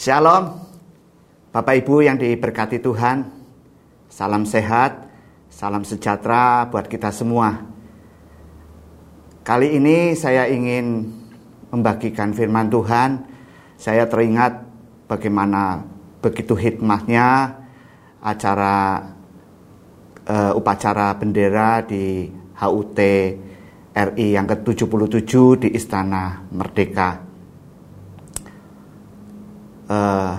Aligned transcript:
Shalom, 0.00 0.56
Bapak 1.52 1.84
Ibu 1.84 2.00
yang 2.00 2.16
diberkati 2.16 2.80
Tuhan. 2.80 3.20
Salam 4.08 4.48
sehat, 4.48 4.96
salam 5.52 5.84
sejahtera 5.84 6.64
buat 6.72 6.88
kita 6.88 7.12
semua. 7.12 7.60
Kali 9.44 9.76
ini 9.76 10.16
saya 10.16 10.48
ingin 10.48 11.04
membagikan 11.68 12.32
firman 12.32 12.72
Tuhan. 12.72 13.28
Saya 13.76 14.08
teringat 14.08 14.64
bagaimana 15.04 15.84
begitu 16.24 16.56
hikmahnya 16.56 17.60
acara 18.24 19.04
uh, 20.24 20.56
upacara 20.56 21.12
bendera 21.12 21.84
di 21.84 22.24
HUT 22.56 22.96
RI 23.92 24.26
yang 24.32 24.48
ke-77 24.48 25.60
di 25.60 25.68
Istana 25.76 26.40
Merdeka. 26.48 27.29
Uh, 29.90 30.38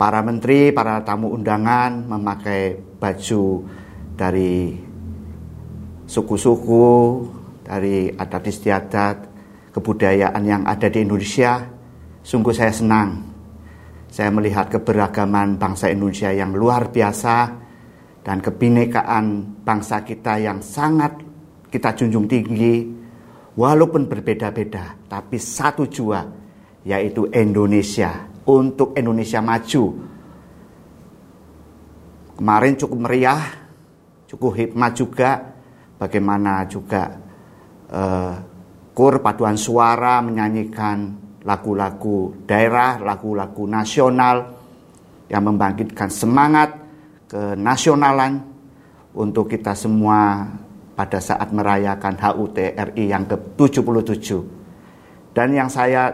para 0.00 0.24
menteri, 0.24 0.72
para 0.72 1.04
tamu 1.04 1.36
undangan 1.36 2.08
memakai 2.08 2.72
baju 2.96 3.68
dari 4.16 4.72
suku-suku, 6.08 7.20
dari 7.60 8.08
adat 8.08 8.48
istiadat, 8.48 9.16
kebudayaan 9.76 10.40
yang 10.40 10.64
ada 10.64 10.88
di 10.88 11.04
Indonesia. 11.04 11.68
Sungguh 12.24 12.56
saya 12.56 12.72
senang. 12.72 13.28
Saya 14.08 14.32
melihat 14.32 14.72
keberagaman 14.72 15.60
bangsa 15.60 15.92
Indonesia 15.92 16.32
yang 16.32 16.56
luar 16.56 16.88
biasa 16.88 17.36
dan 18.24 18.40
kebinekaan 18.40 19.60
bangsa 19.68 20.00
kita 20.00 20.40
yang 20.40 20.64
sangat 20.64 21.20
kita 21.68 21.92
junjung 21.92 22.24
tinggi 22.24 22.88
walaupun 23.58 24.08
berbeda-beda 24.08 25.10
tapi 25.10 25.36
satu 25.36 25.84
jua 25.90 26.43
yaitu 26.84 27.26
Indonesia. 27.32 28.30
Untuk 28.44 28.92
Indonesia 28.92 29.40
maju. 29.40 29.84
Kemarin 32.36 32.74
cukup 32.76 32.98
meriah 33.08 33.64
cukup 34.34 34.52
hikmat 34.58 34.92
juga. 34.98 35.30
Bagaimana 35.94 36.66
juga 36.66 37.06
uh, 37.94 38.34
kur 38.92 39.22
paduan 39.22 39.54
suara 39.54 40.18
menyanyikan 40.20 41.22
lagu-lagu 41.46 42.34
daerah 42.44 42.98
lagu-lagu 42.98 43.62
nasional 43.64 44.36
yang 45.30 45.42
membangkitkan 45.48 46.10
semangat 46.10 46.74
kenasionalan 47.30 48.42
untuk 49.14 49.48
kita 49.48 49.72
semua 49.72 50.50
pada 50.98 51.22
saat 51.22 51.54
merayakan 51.54 52.14
HUT 52.18 52.58
RI 52.58 53.04
yang 53.06 53.24
ke-77. 53.30 54.28
Dan 55.34 55.54
yang 55.54 55.70
saya 55.70 56.10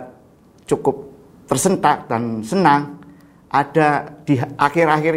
cukup 0.71 1.11
tersentak 1.51 2.07
dan 2.07 2.47
senang 2.47 3.03
ada 3.51 4.07
di 4.23 4.39
akhir-akhir 4.39 5.15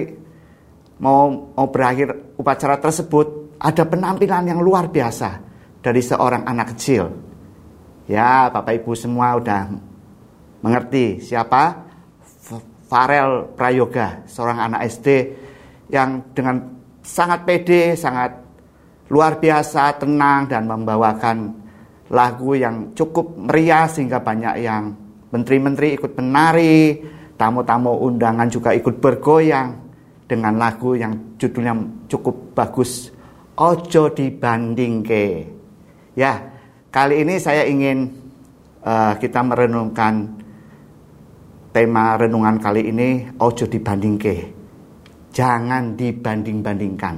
mau 0.98 1.54
mau 1.54 1.68
berakhir 1.70 2.34
upacara 2.42 2.82
tersebut 2.82 3.54
ada 3.62 3.86
penampilan 3.86 4.50
yang 4.50 4.60
luar 4.66 4.90
biasa 4.90 5.38
dari 5.80 6.02
seorang 6.02 6.44
anak 6.50 6.74
kecil. 6.74 7.14
Ya, 8.10 8.50
Bapak 8.50 8.84
Ibu 8.84 8.92
semua 8.98 9.38
udah 9.38 9.72
mengerti 10.66 11.22
siapa? 11.22 11.86
Farel 12.90 13.56
Prayoga, 13.58 14.28
seorang 14.30 14.70
anak 14.70 14.86
SD 14.86 15.08
yang 15.90 16.36
dengan 16.36 16.78
sangat 17.02 17.42
pede, 17.42 17.98
sangat 17.98 18.38
luar 19.10 19.42
biasa, 19.42 19.98
tenang 19.98 20.46
dan 20.46 20.70
membawakan 20.70 21.58
lagu 22.14 22.54
yang 22.54 22.94
cukup 22.94 23.34
meriah 23.34 23.90
sehingga 23.90 24.22
banyak 24.22 24.56
yang 24.62 25.03
menteri-menteri 25.34 25.98
ikut 25.98 26.14
menari, 26.14 27.02
tamu-tamu 27.34 27.98
undangan 28.06 28.46
juga 28.46 28.78
ikut 28.78 29.02
bergoyang 29.02 29.74
dengan 30.30 30.62
lagu 30.62 30.94
yang 30.94 31.36
judulnya 31.42 31.74
cukup 32.06 32.54
bagus, 32.54 33.10
Ojo 33.58 34.14
dibanding 34.14 35.02
ke. 35.02 35.50
Ya, 36.14 36.54
kali 36.94 37.26
ini 37.26 37.42
saya 37.42 37.66
ingin 37.66 38.14
uh, 38.86 39.18
kita 39.18 39.42
merenungkan 39.42 40.30
tema 41.74 42.14
renungan 42.22 42.62
kali 42.62 42.94
ini 42.94 43.34
Ojo 43.42 43.66
dibanding 43.66 44.16
ke 44.22 44.64
jangan 45.34 45.98
dibanding-bandingkan. 45.98 47.16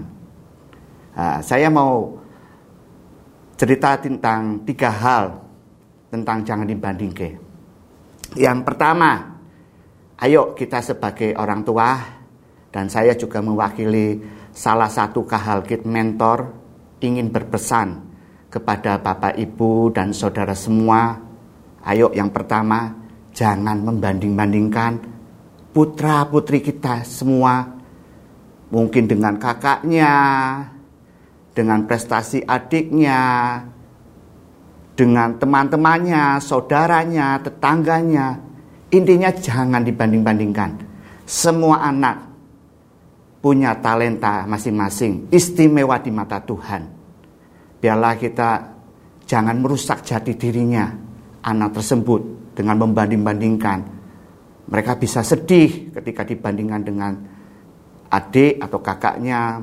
Nah, 1.15 1.39
saya 1.43 1.67
mau 1.67 2.15
cerita 3.59 3.99
tentang 3.99 4.63
tiga 4.63 4.89
hal 4.89 5.25
tentang 6.09 6.41
jangan 6.47 6.67
dibandingkan. 6.67 7.44
Yang 8.33 8.59
pertama, 8.65 9.37
ayo 10.17 10.57
kita 10.57 10.81
sebagai 10.81 11.37
orang 11.37 11.61
tua 11.61 12.01
dan 12.73 12.89
saya 12.89 13.13
juga 13.13 13.45
mewakili 13.45 14.17
salah 14.49 14.89
satu 14.89 15.21
kahalkit 15.21 15.85
mentor 15.85 16.49
ingin 17.05 17.29
berpesan 17.29 18.01
kepada 18.49 18.97
Bapak 18.97 19.37
Ibu 19.37 19.93
dan 19.93 20.09
saudara 20.15 20.57
semua. 20.57 21.21
Ayo 21.85 22.09
yang 22.17 22.33
pertama, 22.33 22.97
jangan 23.35 23.77
membanding-bandingkan 23.85 25.05
putra-putri 25.75 26.63
kita 26.63 27.03
semua 27.03 27.67
mungkin 28.71 29.11
dengan 29.11 29.35
kakaknya, 29.35 30.13
dengan 31.51 31.83
prestasi 31.83 32.47
adiknya, 32.47 33.19
dengan 34.95 35.35
teman-temannya, 35.35 36.39
saudaranya, 36.39 37.44
tetangganya. 37.44 38.39
Intinya 38.95 39.29
jangan 39.35 39.83
dibanding-bandingkan. 39.83 40.72
Semua 41.28 41.83
anak 41.83 42.31
punya 43.44 43.75
talenta 43.78 44.47
masing-masing, 44.47 45.29
istimewa 45.29 46.00
di 46.00 46.09
mata 46.09 46.39
Tuhan. 46.41 46.81
Biarlah 47.78 48.16
kita 48.17 48.50
jangan 49.28 49.59
merusak 49.59 50.01
jati 50.01 50.34
dirinya 50.34 50.89
anak 51.44 51.78
tersebut 51.78 52.53
dengan 52.55 52.81
membanding-bandingkan. 52.81 53.79
Mereka 54.66 54.97
bisa 54.97 55.22
sedih 55.22 55.94
ketika 55.94 56.25
dibandingkan 56.25 56.81
dengan 56.81 57.13
adik 58.09 58.57
atau 58.57 58.79
kakaknya, 58.81 59.61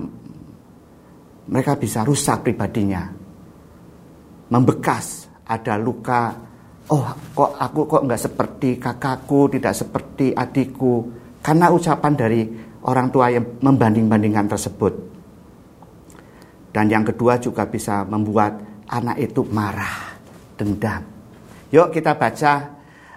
mereka 1.50 1.75
bisa 1.75 2.06
rusak 2.06 2.47
pribadinya. 2.47 3.22
Membekas, 4.52 5.32
ada 5.48 5.80
luka, 5.80 6.36
oh 6.92 7.08
kok 7.32 7.56
aku 7.56 7.88
kok 7.88 8.04
nggak 8.04 8.20
seperti 8.20 8.76
kakakku, 8.76 9.48
tidak 9.48 9.72
seperti 9.72 10.36
adikku. 10.36 11.08
Karena 11.40 11.72
ucapan 11.72 12.12
dari 12.12 12.44
orang 12.84 13.08
tua 13.08 13.32
yang 13.32 13.58
membanding-bandingkan 13.64 14.52
tersebut. 14.52 14.92
Dan 16.68 16.92
yang 16.92 17.04
kedua 17.08 17.41
juga 17.41 17.64
bisa 17.64 18.04
membuat 18.04 18.60
anak 18.92 19.16
itu 19.24 19.41
marah, 19.48 20.20
dendam. 20.60 21.00
Yuk 21.72 21.88
kita 21.88 22.12
baca 22.20 22.52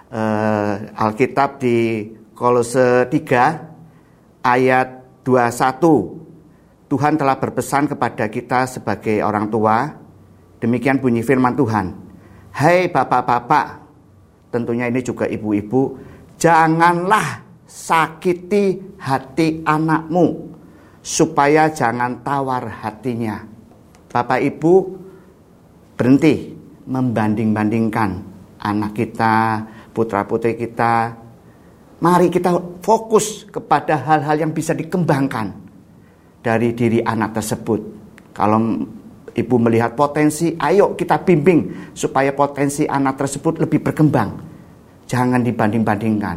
uh, 0.08 0.72
Alkitab 0.96 1.60
di 1.60 2.08
Kolose 2.32 3.08
3 3.12 4.40
ayat 4.40 4.88
21 5.24 6.86
Tuhan 6.86 7.18
telah 7.18 7.36
berpesan 7.36 7.90
kepada 7.90 8.30
kita 8.30 8.70
sebagai 8.70 9.18
orang 9.18 9.50
tua 9.50 10.05
demikian 10.66 10.98
bunyi 10.98 11.22
firman 11.22 11.54
Tuhan. 11.54 11.94
Hai 12.50 12.90
bapak-bapak 12.90 13.86
tentunya 14.50 14.90
ini 14.90 14.98
juga 15.00 15.30
ibu-ibu 15.30 15.94
janganlah 16.34 17.46
sakiti 17.66 18.96
hati 18.98 19.62
anakmu 19.62 20.56
supaya 21.06 21.70
jangan 21.70 22.26
tawar 22.26 22.66
hatinya. 22.82 23.46
Bapak 24.10 24.40
Ibu 24.42 24.74
berhenti 25.94 26.56
membanding-bandingkan 26.86 28.10
anak 28.62 28.92
kita, 28.96 29.62
putra-putri 29.92 30.56
kita. 30.56 31.14
Mari 31.96 32.28
kita 32.28 32.80
fokus 32.84 33.48
kepada 33.48 33.96
hal-hal 33.96 34.36
yang 34.46 34.52
bisa 34.52 34.76
dikembangkan 34.76 35.52
dari 36.44 36.76
diri 36.76 37.00
anak 37.00 37.40
tersebut. 37.40 37.80
Kalau 38.36 38.60
ibu 39.36 39.54
melihat 39.60 39.92
potensi, 39.92 40.56
ayo 40.56 40.96
kita 40.96 41.20
bimbing 41.20 41.92
supaya 41.92 42.32
potensi 42.32 42.88
anak 42.88 43.20
tersebut 43.20 43.60
lebih 43.60 43.84
berkembang. 43.84 44.40
Jangan 45.06 45.44
dibanding-bandingkan. 45.44 46.36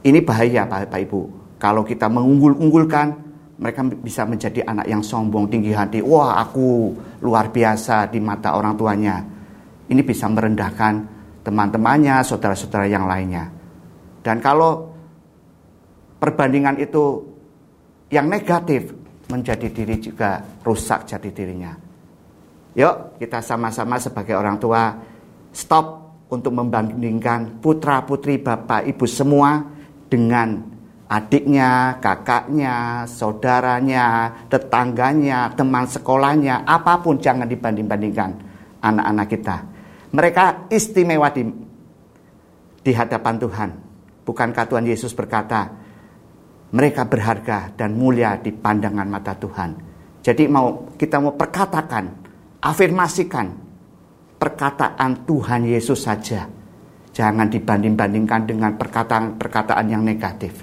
Ini 0.00 0.18
bahaya 0.24 0.64
Bapak 0.64 1.00
Ibu. 1.04 1.20
Kalau 1.60 1.84
kita 1.84 2.08
mengunggul-unggulkan, 2.08 3.08
mereka 3.60 3.84
bisa 4.00 4.24
menjadi 4.24 4.64
anak 4.64 4.88
yang 4.88 5.04
sombong, 5.04 5.52
tinggi 5.52 5.76
hati. 5.76 6.00
Wah, 6.00 6.40
aku 6.40 6.96
luar 7.20 7.52
biasa 7.52 8.08
di 8.08 8.16
mata 8.16 8.56
orang 8.56 8.74
tuanya. 8.74 9.20
Ini 9.84 10.00
bisa 10.00 10.24
merendahkan 10.32 11.04
teman-temannya, 11.44 12.24
saudara-saudara 12.24 12.88
yang 12.88 13.04
lainnya. 13.04 13.52
Dan 14.24 14.40
kalau 14.40 14.88
perbandingan 16.16 16.80
itu 16.80 17.28
yang 18.08 18.26
negatif 18.32 18.96
menjadi 19.30 19.70
diri 19.70 19.96
juga 20.02 20.42
rusak 20.66 21.06
jadi 21.06 21.30
dirinya. 21.30 21.72
Yuk 22.74 23.22
kita 23.22 23.38
sama-sama 23.42 23.98
sebagai 24.02 24.34
orang 24.34 24.58
tua 24.58 24.94
stop 25.54 25.86
untuk 26.30 26.54
membandingkan 26.54 27.58
putra-putri 27.58 28.38
Bapak 28.38 28.86
Ibu 28.86 29.06
semua 29.06 29.62
dengan 30.06 30.62
adiknya, 31.10 31.98
kakaknya, 31.98 33.02
saudaranya, 33.10 34.30
tetangganya, 34.46 35.50
teman 35.58 35.90
sekolahnya, 35.90 36.62
apa 36.62 37.02
pun 37.02 37.18
jangan 37.18 37.50
dibanding-bandingkan 37.50 38.30
anak-anak 38.78 39.26
kita. 39.26 39.56
Mereka 40.14 40.70
istimewa 40.70 41.34
di, 41.34 41.42
di 42.86 42.92
hadapan 42.94 43.34
Tuhan. 43.42 43.70
Bukankah 44.22 44.64
Tuhan 44.70 44.86
Yesus 44.86 45.10
berkata, 45.10 45.79
mereka 46.70 47.02
berharga 47.06 47.74
dan 47.74 47.98
mulia 47.98 48.38
di 48.38 48.54
pandangan 48.54 49.08
mata 49.10 49.34
Tuhan. 49.34 49.70
Jadi 50.22 50.46
mau 50.46 50.94
kita 50.94 51.18
mau 51.18 51.34
perkatakan, 51.34 52.04
afirmasikan 52.62 53.46
perkataan 54.38 55.26
Tuhan 55.26 55.66
Yesus 55.66 56.06
saja. 56.06 56.46
Jangan 57.10 57.50
dibanding-bandingkan 57.50 58.46
dengan 58.46 58.78
perkataan-perkataan 58.78 59.86
yang 59.90 60.06
negatif. 60.06 60.62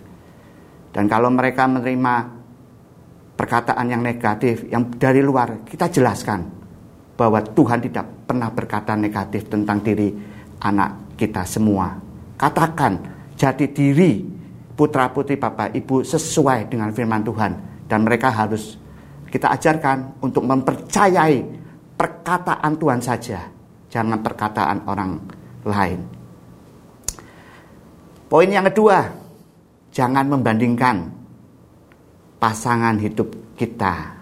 Dan 0.96 1.12
kalau 1.12 1.28
mereka 1.28 1.68
menerima 1.68 2.16
perkataan 3.36 3.86
yang 3.92 4.02
negatif, 4.02 4.66
yang 4.72 4.88
dari 4.96 5.20
luar, 5.20 5.68
kita 5.68 5.92
jelaskan 5.92 6.48
bahwa 7.20 7.44
Tuhan 7.44 7.84
tidak 7.84 8.30
pernah 8.30 8.48
berkata 8.48 8.96
negatif 8.96 9.52
tentang 9.52 9.84
diri 9.84 10.10
anak 10.64 11.20
kita 11.20 11.44
semua. 11.44 11.98
Katakan 12.38 12.94
jadi 13.36 13.66
diri 13.70 14.37
putra-putri 14.78 15.42
Bapak 15.42 15.74
Ibu 15.74 16.06
sesuai 16.06 16.70
dengan 16.70 16.94
firman 16.94 17.26
Tuhan. 17.26 17.52
Dan 17.90 18.06
mereka 18.06 18.30
harus 18.30 18.78
kita 19.28 19.50
ajarkan 19.50 20.22
untuk 20.22 20.46
mempercayai 20.46 21.42
perkataan 21.98 22.78
Tuhan 22.78 23.02
saja 23.02 23.58
jangan 23.88 24.20
perkataan 24.22 24.86
orang 24.88 25.12
lain. 25.66 26.00
Poin 28.28 28.50
yang 28.52 28.68
kedua, 28.68 29.08
jangan 29.96 30.28
membandingkan 30.28 31.08
pasangan 32.38 33.00
hidup 33.00 33.56
kita. 33.56 34.14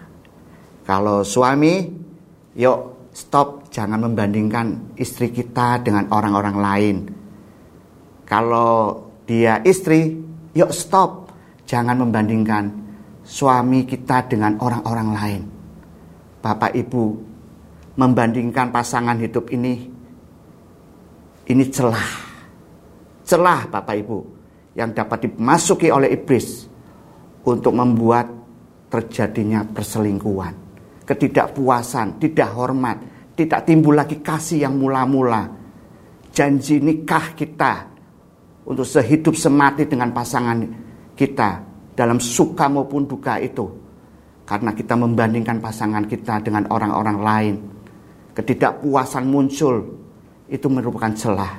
Kalau 0.86 1.26
suami, 1.26 1.90
yuk 2.54 3.10
stop, 3.10 3.66
jangan 3.74 4.06
membandingkan 4.06 4.94
istri 4.94 5.34
kita 5.34 5.82
dengan 5.82 6.06
orang-orang 6.14 6.56
lain. 6.56 6.96
Kalau 8.22 9.04
dia 9.26 9.58
istri, 9.66 10.14
yuk 10.56 10.72
stop, 10.72 11.28
jangan 11.68 12.00
membandingkan 12.00 12.72
suami 13.20 13.84
kita 13.84 14.24
dengan 14.24 14.56
orang-orang 14.56 15.08
lain. 15.12 15.42
Bapak 16.40 16.72
Ibu 16.72 17.04
membandingkan 18.00 18.72
pasangan 18.72 19.20
hidup 19.20 19.52
ini 19.52 19.74
ini 21.46 21.64
celah. 21.68 22.10
Celah 23.26 23.68
Bapak 23.68 23.96
Ibu 24.00 24.18
yang 24.78 24.96
dapat 24.96 25.28
dimasuki 25.28 25.92
oleh 25.92 26.14
iblis 26.14 26.64
untuk 27.44 27.74
membuat 27.74 28.30
terjadinya 28.86 29.66
perselingkuhan, 29.66 30.54
ketidakpuasan, 31.02 32.22
tidak 32.22 32.54
hormat, 32.54 32.96
tidak 33.34 33.66
timbul 33.66 33.98
lagi 33.98 34.22
kasih 34.22 34.64
yang 34.64 34.78
mula-mula. 34.78 35.50
Janji 36.30 36.78
nikah 36.78 37.34
kita 37.34 37.95
untuk 38.66 38.84
sehidup 38.84 39.38
semati 39.38 39.86
dengan 39.86 40.10
pasangan 40.10 40.58
kita 41.14 41.50
dalam 41.94 42.18
suka 42.18 42.66
maupun 42.66 43.06
duka 43.06 43.38
itu. 43.38 43.64
Karena 44.46 44.70
kita 44.70 44.94
membandingkan 44.94 45.58
pasangan 45.58 46.06
kita 46.06 46.38
dengan 46.38 46.70
orang-orang 46.70 47.18
lain 47.18 47.54
ketidakpuasan 48.36 49.24
muncul 49.24 49.80
itu 50.46 50.68
merupakan 50.68 51.10
celah. 51.16 51.56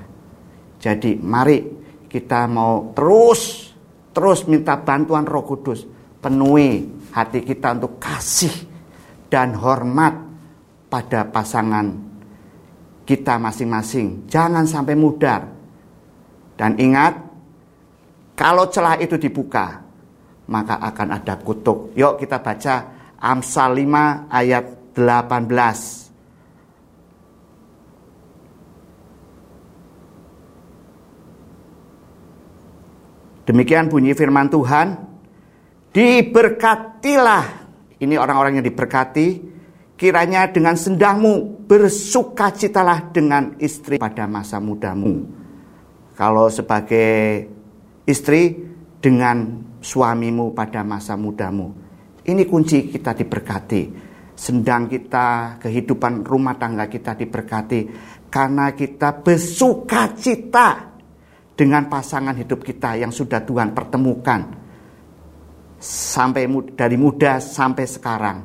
Jadi 0.77 1.17
mari 1.17 1.57
kita 2.05 2.45
mau 2.45 2.93
terus 2.93 3.73
terus 4.13 4.45
minta 4.45 4.77
bantuan 4.77 5.25
Roh 5.25 5.43
Kudus 5.43 5.83
penuhi 6.21 6.85
hati 7.11 7.41
kita 7.41 7.73
untuk 7.81 7.97
kasih 7.97 8.53
dan 9.27 9.57
hormat 9.57 10.13
pada 10.87 11.25
pasangan 11.27 11.91
kita 13.03 13.41
masing-masing. 13.41 14.29
Jangan 14.29 14.69
sampai 14.69 14.93
mudar. 14.93 15.56
Dan 16.57 16.73
ingat, 16.81 17.13
kalau 18.33 18.65
celah 18.73 18.97
itu 18.97 19.15
dibuka, 19.21 19.85
maka 20.49 20.81
akan 20.81 21.21
ada 21.21 21.37
kutuk. 21.37 21.93
Yuk 21.93 22.17
kita 22.17 22.41
baca 22.41 22.75
Amsal 23.21 23.77
5 23.77 24.25
ayat 24.33 24.65
18. 24.97 26.07
Demikian 33.47 33.87
bunyi 33.87 34.11
firman 34.11 34.51
Tuhan. 34.51 35.07
Diberkatilah. 35.95 37.45
Ini 37.95 38.19
orang-orang 38.19 38.59
yang 38.59 38.65
diberkati. 38.67 39.55
Kiranya 39.97 40.51
dengan 40.51 40.77
sendangmu 40.77 41.65
bersukacitalah 41.65 43.09
dengan 43.09 43.57
istri 43.57 43.97
pada 43.97 44.29
masa 44.29 44.61
mudamu. 44.61 45.46
Kalau 46.17 46.49
sebagai 46.49 47.45
istri 48.09 48.57
dengan 48.97 49.61
suamimu 49.77 50.57
pada 50.57 50.81
masa 50.81 51.13
mudamu. 51.13 51.69
Ini 52.25 52.43
kunci 52.49 52.89
kita 52.89 53.13
diberkati. 53.13 54.09
Sendang 54.33 54.89
kita, 54.89 55.61
kehidupan 55.61 56.25
rumah 56.25 56.57
tangga 56.57 56.89
kita 56.89 57.13
diberkati. 57.13 57.79
Karena 58.33 58.73
kita 58.73 59.21
bersukacita 59.21 60.97
dengan 61.57 61.89
pasangan 61.89 62.33
hidup 62.37 62.61
kita 62.61 62.97
yang 62.97 63.09
sudah 63.09 63.41
Tuhan 63.41 63.73
pertemukan 63.73 64.41
sampai 65.81 66.45
dari 66.73 66.97
muda 66.97 67.41
sampai 67.41 67.85
sekarang. 67.85 68.37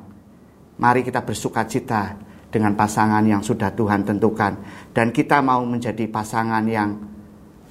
Mari 0.80 1.00
kita 1.04 1.20
bersuka 1.20 1.68
cita 1.68 2.16
dengan 2.48 2.72
pasangan 2.76 3.24
yang 3.24 3.44
sudah 3.44 3.72
Tuhan 3.72 4.04
tentukan 4.04 4.52
dan 4.92 5.12
kita 5.12 5.40
mau 5.44 5.64
menjadi 5.64 6.08
pasangan 6.08 6.64
yang 6.68 6.90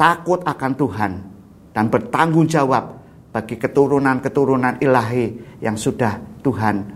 takut 0.01 0.41
akan 0.41 0.71
Tuhan 0.73 1.11
dan 1.77 1.85
bertanggung 1.93 2.49
jawab 2.49 2.97
bagi 3.29 3.61
keturunan-keturunan 3.61 4.81
ilahi 4.81 5.61
yang 5.61 5.77
sudah 5.77 6.41
Tuhan 6.41 6.89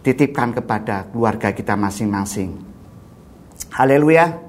titipkan 0.00 0.56
kepada 0.56 1.12
keluarga 1.12 1.52
kita 1.52 1.76
masing-masing. 1.76 2.56
Haleluya. 3.76 4.40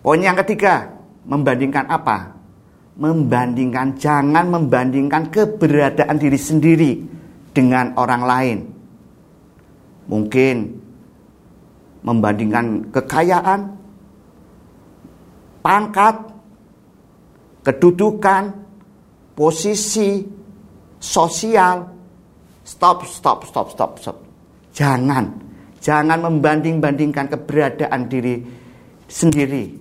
Poin 0.00 0.24
yang 0.24 0.40
ketiga, 0.40 1.00
Membandingkan 1.30 1.84
apa? 1.86 2.32
Membandingkan, 2.96 3.96
jangan 4.00 4.48
membandingkan 4.48 5.28
keberadaan 5.28 6.16
diri 6.18 6.40
sendiri 6.40 6.92
dengan 7.52 7.94
orang 7.96 8.22
lain. 8.24 8.58
Mungkin 10.08 10.56
membandingkan 12.02 12.88
kekayaan, 12.90 13.60
pangkat, 15.60 16.29
kedudukan, 17.64 18.42
posisi, 19.36 20.24
sosial. 21.00 21.88
Stop, 22.64 23.08
stop, 23.08 23.48
stop, 23.48 23.68
stop, 23.72 23.92
stop. 23.98 24.16
Jangan, 24.70 25.26
jangan 25.82 26.18
membanding-bandingkan 26.22 27.26
keberadaan 27.32 28.06
diri 28.06 28.36
sendiri 29.10 29.80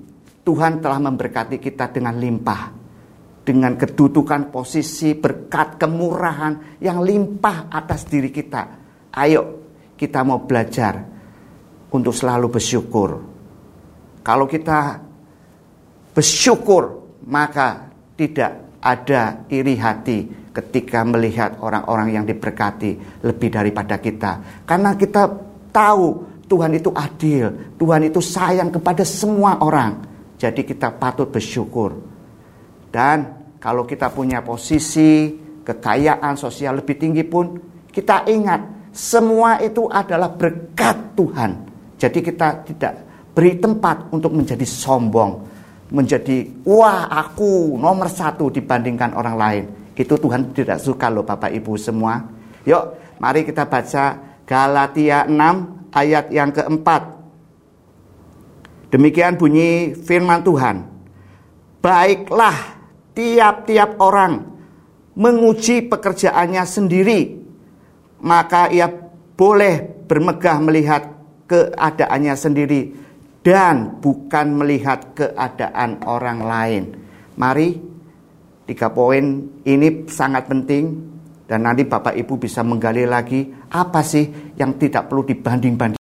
Tuhan 0.50 0.82
telah 0.82 0.98
memberkati 0.98 1.62
kita 1.62 1.94
dengan 1.94 2.18
limpah. 2.18 2.82
Dengan 3.46 3.78
kedudukan 3.78 4.50
posisi 4.50 5.14
berkat 5.14 5.78
kemurahan 5.82 6.82
yang 6.82 7.02
limpah 7.06 7.70
atas 7.70 8.10
diri 8.10 8.34
kita. 8.34 8.62
Ayo 9.14 9.42
kita 9.94 10.22
mau 10.22 10.42
belajar 10.42 11.02
untuk 11.90 12.14
selalu 12.14 12.50
bersyukur. 12.50 13.10
Kalau 14.22 14.46
kita 14.46 15.02
bersyukur 16.14 16.99
maka 17.30 17.94
tidak 18.18 18.82
ada 18.82 19.46
iri 19.48 19.78
hati 19.78 20.50
ketika 20.50 21.06
melihat 21.06 21.62
orang-orang 21.62 22.20
yang 22.20 22.26
diberkati 22.26 23.22
lebih 23.24 23.50
daripada 23.54 24.02
kita. 24.02 24.66
Karena 24.66 24.98
kita 24.98 25.30
tahu 25.70 26.08
Tuhan 26.50 26.74
itu 26.74 26.90
adil, 26.90 27.78
Tuhan 27.78 28.10
itu 28.10 28.20
sayang 28.20 28.74
kepada 28.74 29.06
semua 29.06 29.62
orang. 29.62 30.02
Jadi 30.40 30.66
kita 30.66 30.90
patut 30.98 31.30
bersyukur. 31.30 31.94
Dan 32.90 33.18
kalau 33.62 33.86
kita 33.86 34.10
punya 34.10 34.42
posisi, 34.42 35.38
kekayaan 35.62 36.34
sosial 36.34 36.82
lebih 36.82 36.98
tinggi 36.98 37.22
pun, 37.22 37.54
kita 37.94 38.26
ingat 38.26 38.90
semua 38.90 39.62
itu 39.62 39.86
adalah 39.86 40.34
berkat 40.34 41.14
Tuhan. 41.14 41.52
Jadi 42.00 42.20
kita 42.26 42.66
tidak 42.66 42.94
beri 43.36 43.62
tempat 43.62 44.10
untuk 44.10 44.34
menjadi 44.34 44.66
sombong, 44.66 45.46
menjadi 45.90 46.46
wah 46.66 47.10
aku 47.10 47.78
nomor 47.78 48.10
satu 48.10 48.54
dibandingkan 48.54 49.18
orang 49.18 49.36
lain. 49.36 49.64
Itu 49.98 50.16
Tuhan 50.16 50.56
tidak 50.56 50.80
suka 50.80 51.12
loh 51.12 51.26
Bapak 51.26 51.52
Ibu 51.52 51.76
semua. 51.76 52.24
Yuk 52.64 53.18
mari 53.20 53.44
kita 53.44 53.66
baca 53.68 54.18
Galatia 54.46 55.26
6 55.28 55.94
ayat 55.94 56.26
yang 56.32 56.54
keempat. 56.54 57.20
Demikian 58.90 59.38
bunyi 59.38 59.94
firman 59.94 60.42
Tuhan. 60.42 60.88
Baiklah 61.80 62.58
tiap-tiap 63.14 64.02
orang 64.02 64.50
menguji 65.14 65.86
pekerjaannya 65.92 66.64
sendiri, 66.66 67.38
maka 68.24 68.72
ia 68.74 68.90
boleh 69.38 70.04
bermegah 70.10 70.58
melihat 70.60 71.04
keadaannya 71.46 72.36
sendiri 72.36 72.82
dan 73.40 74.00
bukan 74.04 74.56
melihat 74.60 75.16
keadaan 75.16 76.04
orang 76.04 76.40
lain. 76.44 76.84
Mari, 77.40 77.80
tiga 78.68 78.92
poin 78.92 79.48
ini 79.64 80.06
sangat 80.12 80.52
penting 80.52 81.10
dan 81.48 81.66
nanti 81.66 81.88
Bapak 81.88 82.14
Ibu 82.14 82.38
bisa 82.38 82.62
menggali 82.62 83.08
lagi 83.08 83.48
apa 83.72 84.04
sih 84.04 84.54
yang 84.60 84.76
tidak 84.76 85.08
perlu 85.08 85.24
dibanding-banding. 85.26 86.04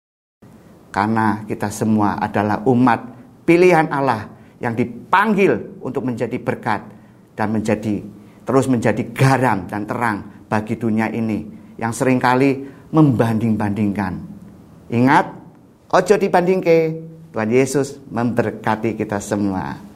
Karena 0.89 1.46
kita 1.46 1.69
semua 1.69 2.17
adalah 2.17 2.63
umat 2.65 3.00
pilihan 3.46 3.91
Allah 3.91 4.25
yang 4.57 4.74
dipanggil 4.74 5.77
untuk 5.84 6.07
menjadi 6.07 6.41
berkat 6.41 6.81
dan 7.38 7.53
menjadi 7.53 8.01
terus 8.48 8.65
menjadi 8.72 9.03
garam 9.12 9.67
dan 9.67 9.84
terang 9.84 10.48
bagi 10.48 10.79
dunia 10.79 11.12
ini 11.12 11.43
yang 11.75 11.91
sering 11.91 12.17
kali 12.17 12.63
membanding-bandingkan. 12.89 14.13
Ingat, 14.88 15.25
ojo 15.91 16.15
dibandingke. 16.15 16.79
Tuhan 17.38 17.53
Yesus 17.53 18.01
memberkati 18.10 18.98
kita 18.98 19.22
semua. 19.22 19.87